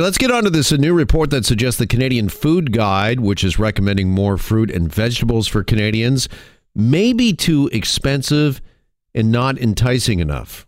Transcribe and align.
Let's 0.00 0.16
get 0.16 0.30
on 0.30 0.44
to 0.44 0.50
this. 0.50 0.72
A 0.72 0.78
new 0.78 0.94
report 0.94 1.28
that 1.30 1.44
suggests 1.44 1.78
the 1.78 1.86
Canadian 1.86 2.30
Food 2.30 2.72
Guide, 2.72 3.20
which 3.20 3.44
is 3.44 3.58
recommending 3.58 4.08
more 4.08 4.38
fruit 4.38 4.70
and 4.70 4.90
vegetables 4.90 5.46
for 5.46 5.62
Canadians, 5.62 6.30
may 6.74 7.12
be 7.12 7.34
too 7.34 7.68
expensive 7.74 8.62
and 9.14 9.30
not 9.30 9.58
enticing 9.58 10.20
enough. 10.20 10.66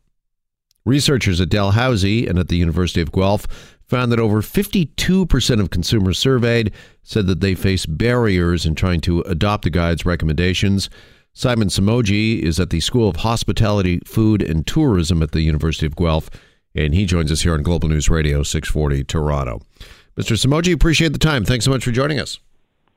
Researchers 0.85 1.41
at 1.41 1.49
Dalhousie 1.49 2.27
and 2.27 2.39
at 2.39 2.49
the 2.49 2.59
University 2.59 3.01
of 3.01 3.13
Guelph 3.13 3.47
found 3.87 4.13
that 4.13 4.21
over 4.21 4.43
52% 4.43 5.59
of 5.59 5.71
consumers 5.71 6.19
surveyed 6.19 6.71
said 7.03 7.27
that 7.27 7.41
they 7.41 7.55
face 7.55 7.87
barriers 7.87 8.67
in 8.67 8.75
trying 8.75 9.01
to 9.01 9.23
adopt 9.23 9.65
the 9.65 9.71
guide's 9.71 10.05
recommendations. 10.05 10.91
Simon 11.33 11.69
Somogyi 11.69 12.41
is 12.41 12.61
at 12.61 12.69
the 12.69 12.81
School 12.81 13.09
of 13.09 13.17
Hospitality, 13.17 14.01
Food, 14.05 14.43
and 14.43 14.67
Tourism 14.67 15.23
at 15.23 15.33
the 15.33 15.41
University 15.41 15.87
of 15.87 15.97
Guelph 15.97 16.29
and 16.75 16.95
he 16.95 17.07
joins 17.07 17.31
us 17.31 17.43
here 17.43 17.55
on 17.55 17.63
Global 17.63 17.89
News 17.89 18.09
Radio 18.09 18.43
640 18.43 19.05
Toronto. 19.05 19.61
Mr. 20.17 20.37
Somogyi, 20.37 20.73
appreciate 20.73 21.13
the 21.13 21.19
time. 21.19 21.45
Thanks 21.45 21.65
so 21.65 21.71
much 21.71 21.85
for 21.85 21.91
joining 21.91 22.21
us. 22.21 22.39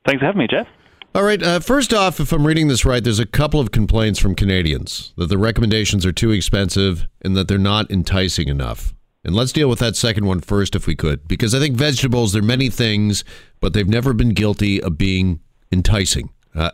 Thanks 0.06 0.20
for 0.20 0.26
having 0.26 0.38
me, 0.38 0.46
Jeff. 0.46 0.66
All 1.14 1.22
right. 1.24 1.42
Uh, 1.42 1.58
first 1.58 1.92
off, 1.92 2.20
if 2.20 2.32
I'm 2.32 2.46
reading 2.46 2.68
this 2.68 2.84
right, 2.84 3.02
there's 3.02 3.18
a 3.18 3.26
couple 3.26 3.60
of 3.60 3.72
complaints 3.72 4.18
from 4.18 4.34
Canadians 4.34 5.12
that 5.16 5.26
the 5.26 5.38
recommendations 5.38 6.06
are 6.06 6.12
too 6.12 6.30
expensive 6.30 7.08
and 7.22 7.36
that 7.36 7.48
they're 7.48 7.58
not 7.58 7.90
enticing 7.90 8.48
enough. 8.48 8.94
And 9.24 9.34
let's 9.34 9.52
deal 9.52 9.68
with 9.68 9.80
that 9.80 9.96
second 9.96 10.26
one 10.26 10.40
first, 10.40 10.76
if 10.76 10.86
we 10.86 10.94
could, 10.94 11.26
because 11.26 11.54
I 11.54 11.58
think 11.58 11.76
vegetables, 11.76 12.32
they're 12.32 12.42
many 12.42 12.70
things, 12.70 13.24
but 13.60 13.72
they've 13.72 13.88
never 13.88 14.12
been 14.12 14.30
guilty 14.30 14.80
of 14.80 14.96
being 14.96 15.40
enticing. 15.72 16.30
Uh, 16.54 16.70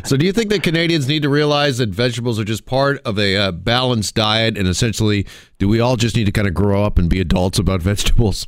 so, 0.04 0.16
do 0.16 0.26
you 0.26 0.32
think 0.32 0.50
that 0.50 0.62
Canadians 0.62 1.08
need 1.08 1.22
to 1.22 1.28
realize 1.28 1.78
that 1.78 1.90
vegetables 1.90 2.38
are 2.38 2.44
just 2.44 2.66
part 2.66 3.00
of 3.04 3.18
a 3.18 3.36
uh, 3.36 3.52
balanced 3.52 4.14
diet, 4.14 4.58
and 4.58 4.68
essentially, 4.68 5.26
do 5.58 5.68
we 5.68 5.80
all 5.80 5.96
just 5.96 6.16
need 6.16 6.24
to 6.24 6.32
kind 6.32 6.48
of 6.48 6.54
grow 6.54 6.84
up 6.84 6.98
and 6.98 7.08
be 7.08 7.20
adults 7.20 7.58
about 7.58 7.80
vegetables? 7.92 8.46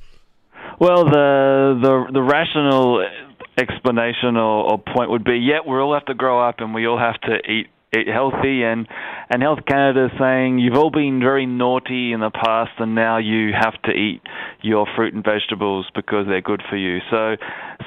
Well, 0.78 1.04
the 1.04 1.78
the 1.80 2.12
the 2.12 2.22
rational 2.22 3.04
explanation 3.58 4.36
or, 4.36 4.72
or 4.72 4.78
point 4.78 5.10
would 5.10 5.24
be, 5.24 5.36
yeah, 5.36 5.58
we 5.66 5.76
all 5.76 5.92
have 5.92 6.06
to 6.06 6.14
grow 6.14 6.46
up 6.46 6.56
and 6.60 6.74
we 6.74 6.86
all 6.86 6.98
have 6.98 7.20
to 7.22 7.36
eat 7.50 7.66
healthy 7.92 8.62
and 8.62 8.86
and 9.28 9.42
Health 9.42 9.60
Canada 9.66 10.06
is 10.06 10.12
saying 10.18 10.58
you've 10.58 10.76
all 10.76 10.90
been 10.90 11.20
very 11.20 11.46
naughty 11.46 12.12
in 12.12 12.20
the 12.20 12.30
past 12.30 12.72
and 12.78 12.94
now 12.94 13.18
you 13.18 13.50
have 13.58 13.80
to 13.82 13.90
eat 13.90 14.22
your 14.62 14.86
fruit 14.96 15.14
and 15.14 15.24
vegetables 15.24 15.86
because 15.94 16.26
they're 16.26 16.40
good 16.40 16.62
for 16.68 16.76
you. 16.76 16.98
So 17.10 17.36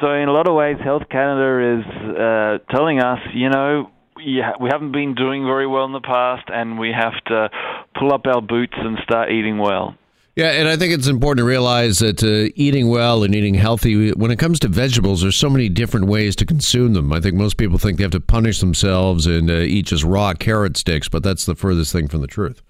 so 0.02 0.12
in 0.12 0.28
a 0.28 0.32
lot 0.32 0.48
of 0.48 0.56
ways 0.56 0.78
Health 0.84 1.04
Canada 1.10 1.80
is 1.80 2.18
uh, 2.18 2.58
telling 2.76 3.00
us, 3.00 3.20
you 3.34 3.50
know, 3.50 3.90
we 4.16 4.70
haven't 4.72 4.92
been 4.92 5.16
doing 5.16 5.44
very 5.44 5.68
well 5.68 5.86
in 5.86 5.94
the 5.94 6.02
past 6.02 6.44
and 6.48 6.80
we 6.80 6.92
have 6.92 7.14
to 7.28 7.50
pull 7.98 8.14
up 8.14 8.26
our 8.26 8.42
boots 8.42 8.74
and 8.78 8.98
start 9.04 9.32
eating 9.32 9.58
well. 9.58 9.96
Yeah, 10.36 10.50
and 10.50 10.68
I 10.68 10.78
think 10.78 10.94
it's 10.94 11.08
important 11.08 11.44
to 11.44 11.48
realize 11.48 12.00
that 12.00 12.24
uh, 12.24 12.52
eating 12.56 12.90
well 12.90 13.24
and 13.24 13.36
eating 13.36 13.54
healthy, 13.54 14.12
when 14.14 14.32
it 14.32 14.40
comes 14.40 14.60
to 14.62 14.68
vegetables, 14.68 15.22
there's 15.22 15.36
so 15.36 15.50
many 15.50 15.70
different 15.70 16.08
ways 16.08 16.36
to 16.38 16.46
consume 16.46 16.94
them. 16.94 17.14
I 17.14 17.20
think 17.20 17.36
most 17.36 17.58
people 17.58 17.78
think 17.78 17.98
they 17.98 18.04
have 18.04 18.12
to 18.12 18.20
punish 18.20 18.60
themselves 18.60 19.28
and 19.28 19.52
uh, 19.52 19.54
eat 19.54 19.86
just 19.86 20.04
raw 20.04 20.34
carrot 20.34 20.76
sticks, 20.76 21.08
but 21.08 21.22
that's 21.22 21.46
the 21.46 21.54
furthest 21.54 21.94
thing 21.94 22.08
from 22.08 22.22
the 22.22 22.28
truth. 22.28 22.64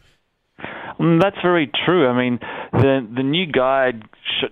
Mm, 0.99 1.21
that's 1.21 1.37
very 1.41 1.71
true. 1.85 2.05
I 2.05 2.17
mean, 2.17 2.37
the 2.73 3.07
the 3.15 3.23
new 3.23 3.45
guide 3.45 4.03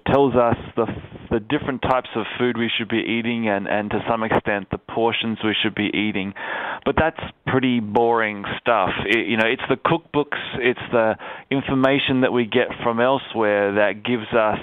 tells 0.06 0.36
us 0.36 0.56
the 0.76 0.86
the 1.32 1.40
different 1.40 1.82
types 1.82 2.10
of 2.16 2.26
food 2.38 2.58
we 2.58 2.70
should 2.78 2.90
be 2.90 3.00
eating 3.00 3.50
and 3.50 3.68
and 3.68 3.90
to 3.90 4.00
some 4.08 4.24
extent 4.24 4.68
the 4.70 4.78
portions 4.78 5.40
we 5.44 5.56
should 5.62 5.76
be 5.76 5.90
eating. 5.94 6.34
But 6.86 6.96
that's 6.98 7.20
pretty 7.48 7.80
boring 7.80 8.44
stuff. 8.60 8.90
It, 9.06 9.28
you 9.28 9.38
know 9.38 9.48
it's 9.48 9.64
the 9.70 9.76
cookbooks 9.76 10.40
it's 10.60 10.80
the 10.92 11.16
information 11.50 12.22
that 12.22 12.32
we 12.32 12.46
get 12.46 12.68
from 12.84 13.00
elsewhere 13.00 13.76
that 13.76 14.04
gives 14.04 14.32
us 14.34 14.60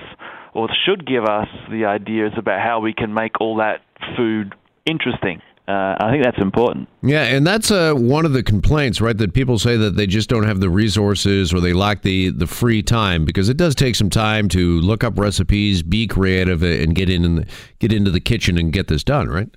or 0.54 0.68
should 0.86 1.06
give 1.06 1.24
us 1.24 1.48
the 1.70 1.84
ideas 1.86 2.32
about 2.36 2.60
how 2.60 2.80
we 2.80 2.92
can 2.94 3.12
make 3.12 3.40
all 3.40 3.56
that 3.56 3.80
food 4.16 4.54
interesting 4.86 5.42
uh, 5.68 5.96
I 6.00 6.10
think 6.10 6.24
that's 6.24 6.38
important. 6.38 6.88
Yeah, 7.02 7.24
and 7.24 7.46
that's 7.46 7.70
uh, 7.70 7.92
one 7.92 8.24
of 8.24 8.32
the 8.32 8.42
complaints, 8.42 9.02
right? 9.02 9.16
That 9.16 9.34
people 9.34 9.58
say 9.58 9.76
that 9.76 9.96
they 9.96 10.06
just 10.06 10.30
don't 10.30 10.44
have 10.44 10.60
the 10.60 10.70
resources 10.70 11.52
or 11.52 11.60
they 11.60 11.74
lack 11.74 12.00
the 12.00 12.30
the 12.30 12.46
free 12.46 12.82
time 12.82 13.26
because 13.26 13.50
it 13.50 13.58
does 13.58 13.74
take 13.74 13.94
some 13.94 14.08
time 14.08 14.48
to 14.48 14.80
look 14.80 15.04
up 15.04 15.18
recipes, 15.18 15.82
be 15.82 16.06
creative, 16.06 16.62
and 16.62 16.94
get 16.94 17.10
in 17.10 17.22
and 17.22 17.46
get 17.80 17.92
into 17.92 18.10
the 18.10 18.20
kitchen 18.20 18.56
and 18.56 18.72
get 18.72 18.88
this 18.88 19.04
done, 19.04 19.28
right? 19.28 19.50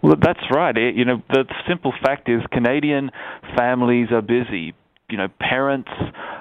Well, 0.00 0.14
that's 0.22 0.44
right. 0.54 0.76
It, 0.78 0.94
you 0.94 1.04
know, 1.04 1.20
the 1.28 1.44
simple 1.68 1.92
fact 2.04 2.28
is 2.28 2.40
Canadian 2.52 3.10
families 3.56 4.12
are 4.12 4.22
busy. 4.22 4.74
You 5.10 5.18
know, 5.18 5.28
parents 5.40 5.90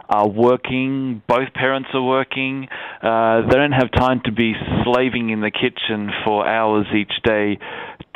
are 0.10 0.30
working, 0.30 1.24
both 1.28 1.54
parents 1.56 1.90
are 1.94 2.04
working. 2.04 2.68
Uh, 3.02 3.42
they 3.50 3.56
don't 3.56 3.72
have 3.72 3.92
time 3.92 4.22
to 4.26 4.32
be 4.32 4.54
slaving 4.84 5.32
in 5.32 5.42
the 5.42 5.52
kitchen 5.52 6.12
for 6.24 6.48
hours 6.48 6.86
each 6.96 7.14
day 7.24 7.58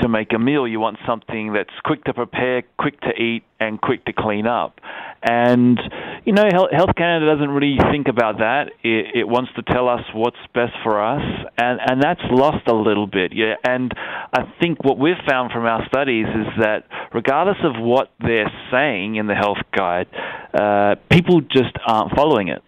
to 0.05 0.09
make 0.09 0.33
a 0.33 0.39
meal, 0.39 0.67
you 0.67 0.79
want 0.79 0.97
something 1.05 1.53
that's 1.53 1.73
quick 1.83 2.03
to 2.05 2.13
prepare, 2.13 2.63
quick 2.77 2.99
to 3.01 3.09
eat, 3.09 3.43
and 3.59 3.81
quick 3.81 4.05
to 4.05 4.13
clean 4.13 4.45
up. 4.45 4.79
And 5.27 5.79
you 6.23 6.33
know, 6.33 6.43
Health 6.71 6.91
Canada 6.95 7.33
doesn't 7.33 7.49
really 7.49 7.77
think 7.91 8.07
about 8.07 8.37
that. 8.37 8.69
It, 8.83 9.15
it 9.15 9.27
wants 9.27 9.51
to 9.55 9.63
tell 9.63 9.89
us 9.89 10.01
what's 10.13 10.37
best 10.53 10.73
for 10.83 11.03
us, 11.03 11.23
and 11.57 11.79
and 11.83 12.01
that's 12.01 12.21
lost 12.29 12.67
a 12.67 12.75
little 12.75 13.07
bit. 13.07 13.33
Yeah, 13.33 13.55
and 13.63 13.91
I 14.33 14.43
think 14.59 14.83
what 14.83 14.99
we've 14.99 15.21
found 15.27 15.51
from 15.51 15.65
our 15.65 15.85
studies 15.87 16.27
is 16.27 16.47
that 16.59 16.83
regardless 17.13 17.57
of 17.63 17.81
what 17.81 18.11
they're 18.19 18.51
saying 18.71 19.15
in 19.15 19.25
the 19.27 19.35
health 19.35 19.63
guide, 19.75 20.07
uh, 20.53 20.95
people 21.09 21.41
just 21.41 21.75
aren't 21.87 22.15
following 22.15 22.49
it. 22.49 22.61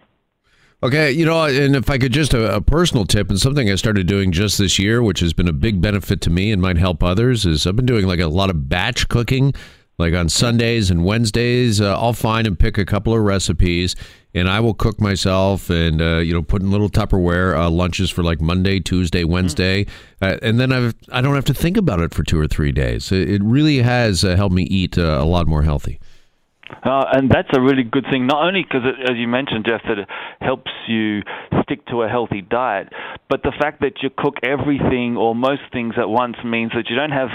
Okay, 0.80 1.10
you 1.10 1.26
know, 1.26 1.44
and 1.44 1.74
if 1.74 1.90
I 1.90 1.98
could 1.98 2.12
just 2.12 2.32
a, 2.32 2.54
a, 2.54 2.60
personal 2.60 3.04
tip 3.04 3.30
and 3.30 3.40
something 3.40 3.68
I 3.68 3.74
started 3.74 4.06
doing 4.06 4.30
just 4.30 4.58
this 4.58 4.78
year, 4.78 5.02
which 5.02 5.18
has 5.18 5.32
been 5.32 5.48
a 5.48 5.52
big 5.52 5.80
benefit 5.80 6.20
to 6.20 6.30
me 6.30 6.52
and 6.52 6.62
might 6.62 6.78
help 6.78 7.02
others, 7.02 7.44
is 7.44 7.66
I've 7.66 7.74
been 7.74 7.84
doing 7.84 8.06
like 8.06 8.20
a 8.20 8.28
lot 8.28 8.48
of 8.48 8.68
batch 8.68 9.08
cooking, 9.08 9.54
like 9.98 10.14
on 10.14 10.28
Sundays 10.28 10.88
and 10.88 11.04
Wednesdays. 11.04 11.80
Uh, 11.80 11.98
I'll 11.98 12.12
find 12.12 12.46
and 12.46 12.56
pick 12.56 12.78
a 12.78 12.84
couple 12.84 13.12
of 13.12 13.22
recipes, 13.22 13.96
and 14.34 14.48
I 14.48 14.60
will 14.60 14.72
cook 14.72 15.00
myself, 15.00 15.68
and 15.68 16.00
uh, 16.00 16.18
you 16.18 16.32
know, 16.32 16.42
put 16.42 16.62
in 16.62 16.70
little 16.70 16.88
Tupperware 16.88 17.56
uh, 17.56 17.68
lunches 17.68 18.08
for 18.08 18.22
like 18.22 18.40
Monday, 18.40 18.78
Tuesday, 18.78 19.24
Wednesday, 19.24 19.84
mm-hmm. 20.22 20.44
and 20.46 20.60
then 20.60 20.70
I've, 20.70 20.94
I 21.10 21.20
don't 21.20 21.34
have 21.34 21.46
to 21.46 21.54
think 21.54 21.76
about 21.76 21.98
it 21.98 22.14
for 22.14 22.22
two 22.22 22.38
or 22.38 22.46
three 22.46 22.70
days. 22.70 23.10
It, 23.10 23.28
it 23.28 23.42
really 23.42 23.78
has 23.78 24.22
uh, 24.22 24.36
helped 24.36 24.54
me 24.54 24.62
eat 24.62 24.96
uh, 24.96 25.18
a 25.20 25.24
lot 25.24 25.48
more 25.48 25.64
healthy. 25.64 25.98
Uh, 26.70 27.04
and 27.12 27.30
that's 27.30 27.48
a 27.56 27.60
really 27.60 27.82
good 27.82 28.04
thing, 28.10 28.26
not 28.26 28.44
only 28.44 28.62
because, 28.62 28.82
as 29.08 29.16
you 29.16 29.26
mentioned, 29.26 29.64
Jeff, 29.66 29.80
that 29.88 29.98
it 29.98 30.08
helps 30.40 30.70
you 30.86 31.22
stick 31.62 31.84
to 31.86 32.02
a 32.02 32.08
healthy 32.08 32.42
diet, 32.42 32.88
but 33.28 33.42
the 33.42 33.52
fact 33.58 33.80
that 33.80 34.02
you 34.02 34.10
cook 34.16 34.34
everything 34.42 35.16
or 35.16 35.34
most 35.34 35.62
things 35.72 35.94
at 35.98 36.08
once 36.08 36.36
means 36.44 36.72
that 36.74 36.88
you 36.88 36.96
don't 36.96 37.12
have 37.12 37.28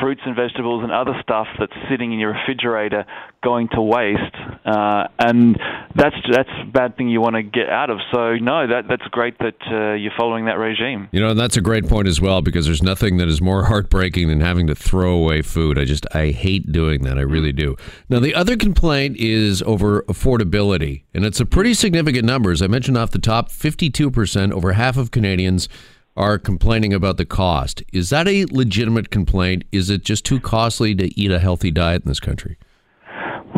fruits 0.00 0.22
and 0.24 0.34
vegetables 0.34 0.82
and 0.82 0.92
other 0.92 1.14
stuff 1.22 1.46
that's 1.58 1.72
sitting 1.90 2.12
in 2.12 2.18
your 2.18 2.32
refrigerator 2.32 3.04
going 3.42 3.68
to 3.68 3.80
waste, 3.80 4.34
uh, 4.64 5.08
and 5.18 5.58
that's 5.96 6.16
that's 6.30 6.48
a 6.62 6.66
bad 6.66 6.96
thing 6.96 7.08
you 7.08 7.20
want 7.20 7.36
to 7.36 7.42
get 7.42 7.68
out 7.68 7.90
of. 7.90 7.98
So 8.12 8.34
no, 8.36 8.66
that 8.66 8.84
that's 8.88 9.06
great 9.10 9.38
that 9.38 9.56
uh, 9.70 9.94
you're 9.94 10.12
following 10.18 10.44
that 10.46 10.58
regime. 10.58 11.08
You 11.12 11.20
know, 11.20 11.34
that's 11.34 11.56
a 11.56 11.60
great 11.60 11.88
point 11.88 12.06
as 12.06 12.20
well 12.20 12.42
because 12.42 12.66
there's 12.66 12.82
nothing 12.82 13.16
that 13.16 13.28
is 13.28 13.40
more 13.40 13.64
heartbreaking 13.66 14.28
than 14.28 14.40
having 14.40 14.66
to 14.66 14.74
throw 14.74 15.12
away 15.12 15.42
food. 15.42 15.78
I 15.78 15.84
just 15.84 16.06
I 16.14 16.30
hate 16.30 16.70
doing 16.70 17.02
that. 17.04 17.18
I 17.18 17.22
really 17.22 17.52
do. 17.52 17.76
Now 18.08 18.20
the 18.20 18.34
other 18.34 18.56
complaint 18.56 19.16
is 19.16 19.62
over 19.62 20.02
affordability, 20.02 21.04
and 21.14 21.24
it's 21.24 21.40
a 21.40 21.46
pretty 21.46 21.74
significant 21.74 22.24
number. 22.24 22.50
As 22.50 22.62
I 22.62 22.66
mentioned 22.66 22.96
off 22.96 23.10
the 23.10 23.18
top, 23.18 23.50
52%, 23.50 24.52
over 24.52 24.72
half 24.72 24.96
of 24.96 25.10
Canadians 25.10 25.68
are 26.16 26.38
complaining 26.38 26.92
about 26.92 27.16
the 27.16 27.24
cost. 27.24 27.82
Is 27.92 28.10
that 28.10 28.28
a 28.28 28.44
legitimate 28.46 29.10
complaint? 29.10 29.64
Is 29.72 29.88
it 29.88 30.04
just 30.04 30.24
too 30.24 30.40
costly 30.40 30.94
to 30.96 31.18
eat 31.18 31.30
a 31.30 31.38
healthy 31.38 31.70
diet 31.70 32.02
in 32.04 32.08
this 32.08 32.20
country? 32.20 32.58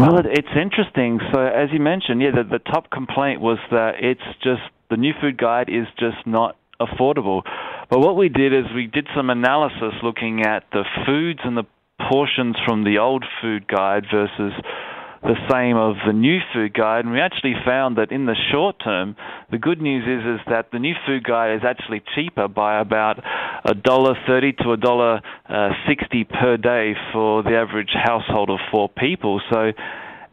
Well, 0.02 0.18
it's 0.18 0.48
interesting. 0.60 1.20
So, 1.32 1.38
as 1.38 1.68
you 1.72 1.78
mentioned, 1.78 2.20
yeah, 2.20 2.32
the, 2.34 2.42
the 2.42 2.58
top 2.58 2.90
complaint 2.90 3.40
was 3.40 3.58
that 3.70 4.02
it's 4.02 4.20
just 4.42 4.62
the 4.90 4.96
new 4.96 5.12
food 5.20 5.38
guide 5.38 5.68
is 5.68 5.86
just 5.96 6.26
not 6.26 6.56
affordable. 6.80 7.42
But 7.88 8.00
what 8.00 8.16
we 8.16 8.28
did 8.28 8.52
is 8.52 8.64
we 8.74 8.88
did 8.88 9.06
some 9.14 9.30
analysis 9.30 9.94
looking 10.02 10.42
at 10.44 10.64
the 10.72 10.82
foods 11.06 11.38
and 11.44 11.56
the 11.56 11.62
portions 12.10 12.56
from 12.66 12.82
the 12.82 12.98
old 12.98 13.24
food 13.40 13.68
guide 13.68 14.06
versus 14.12 14.52
the 15.22 15.36
same 15.50 15.76
of 15.76 15.96
the 16.06 16.12
new 16.12 16.38
food 16.52 16.74
guide, 16.74 17.04
and 17.04 17.12
we 17.12 17.20
actually 17.20 17.54
found 17.64 17.96
that 17.96 18.10
in 18.10 18.26
the 18.26 18.36
short 18.50 18.76
term, 18.82 19.16
the 19.50 19.58
good 19.58 19.80
news 19.80 20.04
is 20.04 20.40
is 20.40 20.40
that 20.48 20.70
the 20.72 20.78
new 20.78 20.94
food 21.06 21.24
guide 21.24 21.54
is 21.54 21.62
actually 21.64 22.02
cheaper 22.14 22.48
by 22.48 22.80
about 22.80 23.22
a 23.64 23.74
dollar 23.74 24.14
thirty 24.26 24.52
to 24.52 24.72
a 24.72 24.76
dollar 24.76 25.20
uh, 25.48 25.70
sixty 25.88 26.24
per 26.24 26.56
day 26.56 26.94
for 27.12 27.42
the 27.42 27.56
average 27.56 27.90
household 27.94 28.50
of 28.50 28.58
four 28.70 28.88
people. 28.88 29.40
So. 29.50 29.72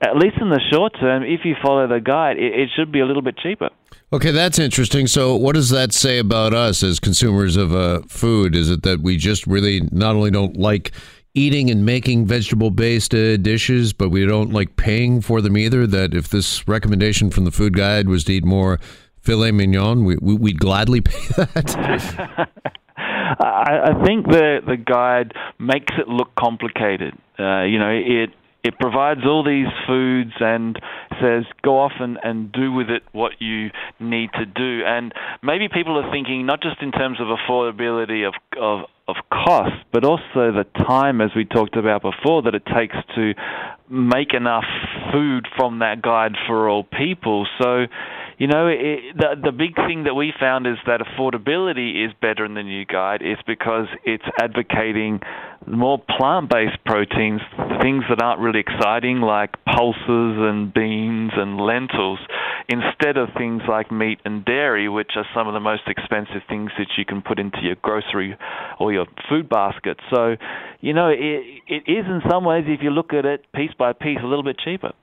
At 0.01 0.15
least 0.15 0.37
in 0.39 0.49
the 0.49 0.61
short 0.71 0.93
term, 0.97 1.23
if 1.23 1.41
you 1.43 1.57
follow 1.61 1.85
the 1.85 1.99
guide, 1.99 2.37
it, 2.37 2.57
it 2.57 2.69
should 2.73 2.89
be 2.89 3.01
a 3.01 3.05
little 3.05 3.21
bit 3.21 3.37
cheaper. 3.37 3.67
Okay, 4.13 4.31
that's 4.31 4.57
interesting. 4.57 5.07
So, 5.07 5.35
what 5.35 5.55
does 5.55 5.71
that 5.71 5.91
say 5.91 6.19
about 6.19 6.53
us 6.53 6.81
as 6.83 7.01
consumers 7.01 7.57
of 7.57 7.75
uh, 7.75 8.03
food? 8.07 8.55
Is 8.55 8.69
it 8.69 8.83
that 8.83 9.01
we 9.01 9.17
just 9.17 9.45
really 9.45 9.81
not 9.91 10.15
only 10.15 10.31
don't 10.31 10.55
like 10.55 10.93
eating 11.39 11.69
and 11.69 11.85
making 11.85 12.25
vegetable 12.25 12.71
based 12.71 13.15
uh, 13.15 13.37
dishes, 13.37 13.93
but 13.93 14.09
we 14.09 14.25
don't 14.25 14.51
like 14.51 14.75
paying 14.75 15.21
for 15.21 15.41
them 15.41 15.57
either. 15.57 15.87
That 15.87 16.13
if 16.13 16.29
this 16.29 16.67
recommendation 16.67 17.31
from 17.31 17.45
the 17.45 17.51
food 17.51 17.75
guide 17.75 18.09
was 18.09 18.23
to 18.25 18.33
eat 18.33 18.45
more 18.45 18.79
filet 19.21 19.51
mignon, 19.51 20.03
we, 20.05 20.17
we, 20.17 20.35
would 20.35 20.59
gladly 20.59 21.01
pay 21.11 21.19
that. 21.37 22.49
I, 22.97 23.91
I 23.91 24.05
think 24.05 24.27
the 24.27 24.59
the 24.65 24.77
guide 24.77 25.33
makes 25.57 25.93
it 25.97 26.07
look 26.07 26.35
complicated. 26.35 27.13
Uh, 27.39 27.63
you 27.63 27.79
know, 27.79 27.89
it 27.89 28.31
it 28.63 28.77
provides 28.77 29.21
all 29.25 29.43
these 29.43 29.67
foods 29.87 30.31
and 30.39 30.77
says 31.21 31.45
go 31.61 31.79
off 31.79 31.93
and, 31.99 32.17
and 32.23 32.51
do 32.51 32.71
with 32.71 32.89
it 32.89 33.03
what 33.11 33.33
you 33.39 33.69
need 33.99 34.29
to 34.33 34.45
do. 34.45 34.83
And 34.85 35.13
maybe 35.41 35.69
people 35.69 35.97
are 35.97 36.11
thinking 36.11 36.45
not 36.45 36.61
just 36.61 36.81
in 36.81 36.91
terms 36.91 37.19
of 37.19 37.27
affordability 37.27 38.27
of 38.27 38.33
of 38.57 38.85
of 39.07 39.15
cost, 39.31 39.73
but 39.91 40.03
also 40.03 40.51
the 40.51 40.65
time, 40.77 41.19
as 41.19 41.31
we 41.35 41.43
talked 41.43 41.75
about 41.75 42.03
before, 42.03 42.43
that 42.43 42.53
it 42.53 42.63
takes 42.65 42.95
to 43.15 43.33
make 43.89 44.35
enough 44.35 44.65
food 45.11 45.47
from 45.57 45.79
that 45.79 46.01
guide 46.01 46.33
for 46.47 46.69
all 46.69 46.83
people. 46.83 47.47
So 47.59 47.85
you 48.39 48.47
know, 48.47 48.67
it, 48.67 49.17
the 49.17 49.35
the 49.43 49.51
big 49.51 49.75
thing 49.75 50.05
that 50.05 50.15
we 50.15 50.31
found 50.39 50.65
is 50.65 50.77
that 50.87 51.01
affordability 51.01 52.05
is 52.05 52.13
better 52.21 52.45
in 52.45 52.53
the 52.53 52.63
new 52.63 52.85
guide 52.85 53.21
is 53.21 53.37
because 53.45 53.87
it's 54.05 54.23
advocating 54.41 55.19
more 55.67 55.99
plant-based 56.17 56.83
proteins, 56.85 57.41
things 57.81 58.05
that 58.09 58.21
aren't 58.23 58.39
really 58.39 58.61
exciting 58.61 59.19
like 59.19 59.53
pulses 59.65 60.39
and 60.39 60.73
beans 60.73 61.31
and 61.35 61.59
lentils, 61.59 62.19
instead 62.69 63.17
of 63.17 63.27
things 63.37 63.61
like 63.67 63.91
meat 63.91 64.19
and 64.23 64.45
dairy, 64.45 64.87
which 64.87 65.11
are 65.17 65.25
some 65.35 65.49
of 65.49 65.53
the 65.53 65.59
most 65.59 65.83
expensive 65.87 66.41
things 66.47 66.71
that 66.77 66.87
you 66.97 67.03
can 67.03 67.21
put 67.21 67.39
into 67.39 67.59
your 67.61 67.75
grocery 67.81 68.37
or 68.79 68.93
your 68.93 69.05
food 69.27 69.49
basket. 69.49 69.97
So, 70.15 70.37
you 70.79 70.93
know, 70.93 71.09
it, 71.09 71.43
it 71.67 71.83
is 71.91 72.05
in 72.05 72.21
some 72.29 72.45
ways, 72.45 72.63
if 72.67 72.81
you 72.81 72.91
look 72.91 73.11
at 73.11 73.25
it 73.25 73.51
piece 73.53 73.73
by 73.77 73.91
piece, 73.91 74.19
a 74.23 74.27
little 74.27 74.43
bit 74.43 74.57
cheaper. 74.63 74.93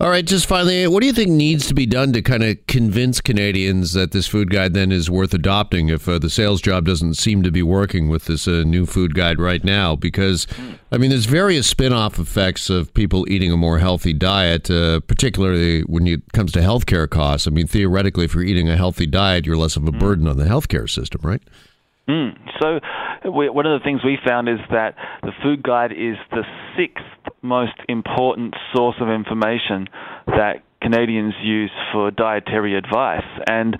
All 0.00 0.08
right, 0.08 0.24
just 0.24 0.46
finally, 0.46 0.86
what 0.86 1.02
do 1.02 1.06
you 1.06 1.12
think 1.12 1.28
needs 1.28 1.68
to 1.68 1.74
be 1.74 1.84
done 1.84 2.14
to 2.14 2.22
kind 2.22 2.42
of 2.42 2.56
convince 2.66 3.20
Canadians 3.20 3.92
that 3.92 4.12
this 4.12 4.26
food 4.26 4.48
guide 4.48 4.72
then 4.72 4.92
is 4.92 5.10
worth 5.10 5.34
adopting 5.34 5.90
if 5.90 6.08
uh, 6.08 6.18
the 6.18 6.30
sales 6.30 6.62
job 6.62 6.86
doesn't 6.86 7.18
seem 7.18 7.42
to 7.42 7.50
be 7.50 7.62
working 7.62 8.08
with 8.08 8.24
this 8.24 8.48
uh, 8.48 8.62
new 8.64 8.86
food 8.86 9.14
guide 9.14 9.38
right 9.38 9.62
now? 9.62 9.94
Because, 9.94 10.46
I 10.90 10.96
mean, 10.96 11.10
there's 11.10 11.26
various 11.26 11.66
spin 11.66 11.92
off 11.92 12.18
effects 12.18 12.70
of 12.70 12.94
people 12.94 13.30
eating 13.30 13.52
a 13.52 13.58
more 13.58 13.78
healthy 13.78 14.14
diet, 14.14 14.70
uh, 14.70 15.00
particularly 15.00 15.82
when 15.82 16.06
it 16.06 16.22
comes 16.32 16.50
to 16.52 16.60
healthcare 16.60 17.08
costs. 17.08 17.46
I 17.46 17.50
mean, 17.50 17.66
theoretically, 17.66 18.24
if 18.24 18.32
you're 18.32 18.42
eating 18.42 18.70
a 18.70 18.78
healthy 18.78 19.06
diet, 19.06 19.44
you're 19.44 19.58
less 19.58 19.76
of 19.76 19.86
a 19.86 19.92
burden 19.92 20.26
on 20.26 20.38
the 20.38 20.44
healthcare 20.44 20.88
system, 20.88 21.20
right? 21.22 21.42
Mm. 22.08 22.38
So, 22.58 22.80
we, 23.30 23.50
one 23.50 23.66
of 23.66 23.78
the 23.78 23.84
things 23.84 24.02
we 24.02 24.16
found 24.26 24.48
is 24.48 24.60
that 24.70 24.94
the 25.22 25.32
food 25.42 25.62
guide 25.62 25.92
is 25.92 26.16
the 26.30 26.44
sixth 26.74 27.04
most 27.42 27.72
important 27.88 28.54
source 28.74 28.96
of 29.00 29.08
information 29.08 29.88
that 30.26 30.62
Canadians 30.82 31.34
use 31.42 31.70
for 31.92 32.10
dietary 32.10 32.76
advice. 32.76 33.24
And 33.46 33.76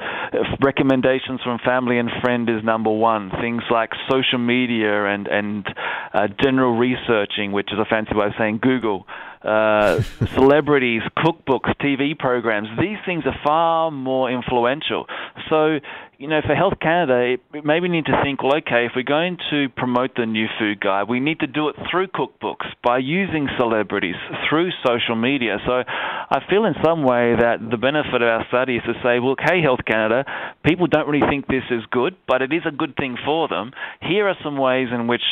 recommendations 0.62 1.40
from 1.42 1.58
family 1.64 1.98
and 1.98 2.10
friend 2.22 2.48
is 2.48 2.62
number 2.62 2.90
one. 2.90 3.30
Things 3.40 3.62
like 3.70 3.90
social 4.10 4.38
media 4.38 5.06
and, 5.06 5.26
and 5.26 5.66
uh, 6.12 6.28
general 6.42 6.76
researching, 6.76 7.52
which 7.52 7.72
is 7.72 7.78
a 7.78 7.86
fancy 7.86 8.14
way 8.14 8.26
of 8.26 8.32
saying 8.38 8.60
Google, 8.62 9.06
uh, 9.42 10.02
celebrities, 10.34 11.02
cookbooks, 11.16 11.74
TV 11.80 12.18
programs, 12.18 12.68
these 12.78 12.98
things 13.06 13.24
are 13.24 13.36
far 13.42 13.90
more 13.90 14.30
influential. 14.30 15.06
So, 15.48 15.78
you 16.18 16.28
know, 16.28 16.40
for 16.46 16.54
Health 16.54 16.74
Canada, 16.80 17.34
it, 17.34 17.64
maybe 17.64 17.88
need 17.88 18.04
to 18.06 18.20
think, 18.22 18.42
well, 18.42 18.56
okay, 18.56 18.84
if 18.84 18.92
we're 18.94 19.02
going 19.02 19.38
to 19.50 19.68
promote 19.74 20.14
the 20.14 20.26
new 20.26 20.46
food 20.58 20.80
guide, 20.80 21.08
we 21.08 21.20
need 21.20 21.40
to 21.40 21.46
do 21.46 21.70
it 21.70 21.76
through 21.90 22.08
cookbooks, 22.08 22.66
by 22.84 22.98
using 22.98 23.48
celebrities, 23.58 24.16
through 24.48 24.70
social 24.86 25.16
media. 25.16 25.56
So 25.66 25.72
I 25.72 26.40
feel 26.50 26.66
in 26.66 26.74
some 26.84 27.02
way 27.02 27.34
that 27.40 27.58
the 27.70 27.78
benefit 27.78 28.20
of 28.20 28.28
our 28.28 28.44
study 28.48 28.76
is 28.76 28.82
to 28.84 28.92
say, 29.02 29.20
well, 29.20 29.36
okay, 29.40 29.62
Health 29.62 29.80
Canada, 29.86 30.24
people 30.64 30.86
don't 30.86 31.08
really 31.08 31.26
think 31.26 31.46
this 31.46 31.64
is 31.70 31.80
good, 31.90 32.14
but 32.28 32.42
it 32.42 32.52
is 32.52 32.62
a 32.66 32.70
good 32.70 32.94
thing 32.96 33.16
for 33.24 33.48
them. 33.48 33.72
Here 34.02 34.28
are 34.28 34.36
some 34.44 34.58
ways 34.58 34.88
in 34.92 35.06
which 35.06 35.24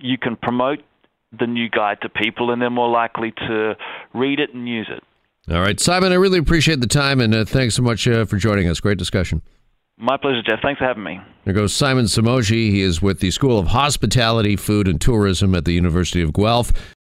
you 0.00 0.18
can 0.18 0.36
promote 0.36 0.80
the 1.38 1.46
new 1.46 1.68
guide 1.68 1.98
to 2.02 2.08
people, 2.08 2.50
and 2.50 2.60
they're 2.60 2.70
more 2.70 2.90
likely 2.90 3.32
to 3.48 3.74
read 4.12 4.40
it 4.40 4.54
and 4.54 4.68
use 4.68 4.88
it. 4.90 5.02
All 5.52 5.60
right, 5.60 5.78
Simon, 5.78 6.10
I 6.10 6.14
really 6.14 6.38
appreciate 6.38 6.80
the 6.80 6.86
time, 6.86 7.20
and 7.20 7.34
uh, 7.34 7.44
thanks 7.44 7.74
so 7.74 7.82
much 7.82 8.08
uh, 8.08 8.24
for 8.24 8.36
joining 8.36 8.68
us. 8.68 8.80
Great 8.80 8.98
discussion. 8.98 9.42
My 9.96 10.16
pleasure, 10.16 10.42
Jeff. 10.42 10.58
Thanks 10.60 10.78
for 10.78 10.86
having 10.86 11.04
me. 11.04 11.20
There 11.44 11.54
goes 11.54 11.72
Simon 11.72 12.06
Somogyi. 12.06 12.70
He 12.70 12.80
is 12.80 13.00
with 13.00 13.20
the 13.20 13.30
School 13.30 13.58
of 13.58 13.68
Hospitality, 13.68 14.56
Food, 14.56 14.88
and 14.88 15.00
Tourism 15.00 15.54
at 15.54 15.66
the 15.66 15.72
University 15.72 16.20
of 16.20 16.32
Guelph. 16.32 16.72